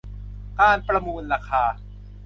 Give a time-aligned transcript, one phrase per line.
[0.59, 1.63] การประมูลราคา